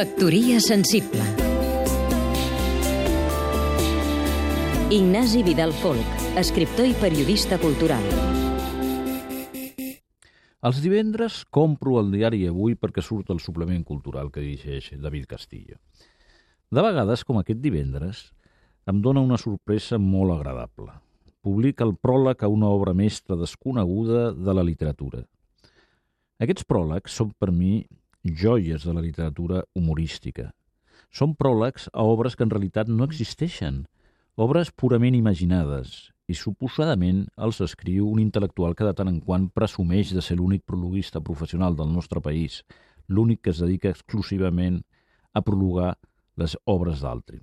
Factoria 0.00 0.56
sensible 0.64 1.20
Ignasi 4.88 5.42
Vidal 5.44 5.74
Folk, 5.76 6.14
escriptor 6.40 6.86
i 6.88 6.94
periodista 6.96 7.58
cultural. 7.60 8.06
Els 10.64 10.80
divendres 10.80 11.42
compro 11.52 11.98
el 12.00 12.08
diari 12.16 12.46
Avui 12.48 12.78
perquè 12.80 13.04
surt 13.04 13.34
el 13.36 13.44
suplement 13.44 13.84
cultural 13.84 14.32
que 14.32 14.40
dirigeix 14.40 14.88
David 14.96 15.28
Castillo. 15.34 15.76
De 16.72 16.80
vegades, 16.80 17.20
com 17.28 17.36
aquest 17.36 17.60
divendres, 17.60 18.30
em 18.88 19.04
dóna 19.04 19.20
una 19.20 19.36
sorpresa 19.36 20.00
molt 20.00 20.38
agradable. 20.38 20.96
Publica 21.44 21.84
el 21.84 21.98
pròleg 22.00 22.40
a 22.40 22.48
una 22.48 22.72
obra 22.72 22.96
mestra 22.96 23.36
desconeguda 23.36 24.30
de 24.32 24.56
la 24.56 24.64
literatura. 24.64 25.26
Aquests 26.40 26.64
pròlegs 26.64 27.20
són 27.20 27.36
per 27.36 27.52
mi 27.52 27.82
joies 28.24 28.84
de 28.84 28.94
la 28.94 29.00
literatura 29.00 29.64
humorística. 29.74 30.50
Són 31.10 31.34
pròlegs 31.34 31.88
a 31.92 32.04
obres 32.06 32.36
que 32.36 32.44
en 32.46 32.52
realitat 32.52 32.88
no 32.88 33.06
existeixen, 33.08 33.86
obres 34.36 34.70
purament 34.70 35.16
imaginades, 35.16 36.10
i 36.30 36.36
suposadament 36.38 37.24
els 37.42 37.58
escriu 37.64 38.06
un 38.06 38.20
intel·lectual 38.22 38.76
que 38.78 38.86
de 38.86 38.94
tant 38.94 39.08
en 39.10 39.18
quant 39.24 39.48
presumeix 39.50 40.12
de 40.14 40.22
ser 40.22 40.36
l'únic 40.38 40.62
prologuista 40.66 41.20
professional 41.20 41.74
del 41.76 41.90
nostre 41.90 42.22
país, 42.22 42.60
l'únic 43.08 43.42
que 43.42 43.50
es 43.50 43.62
dedica 43.64 43.90
exclusivament 43.90 44.82
a 45.34 45.42
prologar 45.42 45.96
les 46.38 46.56
obres 46.70 47.02
d'altri. 47.02 47.40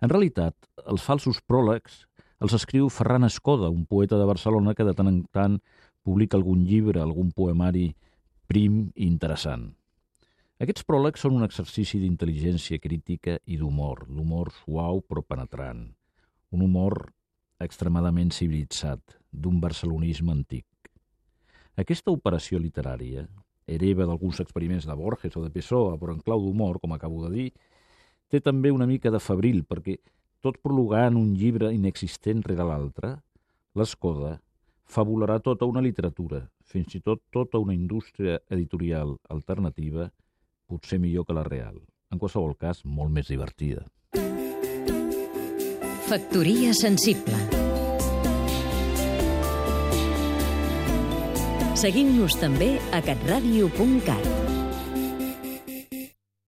En 0.00 0.10
realitat, 0.10 0.56
els 0.86 1.04
falsos 1.04 1.42
pròlegs 1.46 2.06
els 2.42 2.54
escriu 2.56 2.88
Ferran 2.90 3.28
Escoda, 3.28 3.68
un 3.70 3.84
poeta 3.86 4.16
de 4.18 4.26
Barcelona 4.26 4.74
que 4.74 4.86
de 4.88 4.94
tant 4.98 5.10
en 5.10 5.20
tant 5.30 5.60
publica 6.02 6.38
algun 6.38 6.64
llibre, 6.66 6.98
algun 6.98 7.30
poemari 7.30 7.92
prim 8.46 8.90
i 8.94 9.06
interessant. 9.06 9.70
Aquests 10.62 10.84
pròlegs 10.86 11.24
són 11.24 11.38
un 11.40 11.46
exercici 11.46 11.98
d'intel·ligència 11.98 12.78
crítica 12.78 13.38
i 13.50 13.56
d'humor, 13.58 14.04
l'humor 14.08 14.52
suau 14.60 15.00
però 15.02 15.24
penetrant, 15.26 15.88
un 16.54 16.62
humor 16.62 17.08
extremadament 17.62 18.30
civilitzat, 18.34 19.16
d'un 19.32 19.58
barcelonisme 19.62 20.32
antic. 20.34 20.66
Aquesta 21.78 22.12
operació 22.12 22.60
literària, 22.60 23.24
hereva 23.66 24.06
d'alguns 24.06 24.42
experiments 24.42 24.86
de 24.86 24.94
Borges 24.98 25.36
o 25.38 25.42
de 25.44 25.50
Pessoa, 25.50 25.96
però 25.98 26.14
en 26.14 26.20
clau 26.20 26.42
d'humor, 26.44 26.78
com 26.82 26.92
acabo 26.92 27.22
de 27.26 27.32
dir, 27.34 27.48
té 28.28 28.40
també 28.40 28.70
una 28.70 28.86
mica 28.86 29.10
de 29.10 29.20
febril, 29.22 29.62
perquè 29.64 29.98
tot 30.42 30.58
prolongant 30.62 31.16
un 31.16 31.32
llibre 31.38 31.70
inexistent 31.72 32.42
rere 32.44 32.66
l'altre, 32.66 33.16
l'Escoda 33.78 34.36
fabularà 34.88 35.38
tota 35.40 35.68
una 35.68 35.82
literatura, 35.84 36.42
fins 36.64 36.94
i 36.94 37.00
tot 37.00 37.22
tota 37.30 37.60
una 37.62 37.74
indústria 37.74 38.38
editorial 38.50 39.16
alternativa, 39.28 40.10
potser 40.68 41.00
millor 41.00 41.26
que 41.26 41.36
la 41.36 41.46
real. 41.48 41.80
En 42.12 42.20
qualsevol 42.20 42.56
cas, 42.60 42.84
molt 42.84 43.12
més 43.12 43.28
divertida. 43.32 43.86
Factoria 46.12 46.74
sensible 46.76 47.38
Seguim-nos 51.82 52.36
també 52.38 52.76
a 52.94 53.00
catradio.cat 53.02 54.41